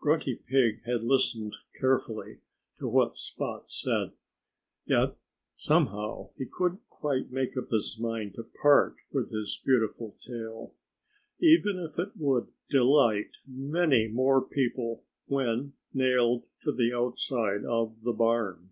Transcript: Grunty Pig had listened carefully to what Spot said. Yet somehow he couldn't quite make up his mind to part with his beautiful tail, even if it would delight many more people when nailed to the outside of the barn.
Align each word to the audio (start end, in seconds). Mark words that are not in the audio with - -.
Grunty 0.00 0.36
Pig 0.36 0.80
had 0.86 1.02
listened 1.02 1.56
carefully 1.78 2.40
to 2.78 2.88
what 2.88 3.18
Spot 3.18 3.70
said. 3.70 4.12
Yet 4.86 5.14
somehow 5.56 6.30
he 6.38 6.46
couldn't 6.50 6.88
quite 6.88 7.30
make 7.30 7.54
up 7.58 7.68
his 7.70 7.98
mind 8.00 8.32
to 8.36 8.44
part 8.44 8.96
with 9.12 9.30
his 9.30 9.60
beautiful 9.62 10.12
tail, 10.12 10.72
even 11.38 11.78
if 11.78 11.98
it 11.98 12.16
would 12.16 12.46
delight 12.70 13.32
many 13.46 14.08
more 14.08 14.40
people 14.42 15.04
when 15.26 15.74
nailed 15.92 16.46
to 16.62 16.72
the 16.72 16.94
outside 16.94 17.66
of 17.66 18.04
the 18.04 18.14
barn. 18.14 18.70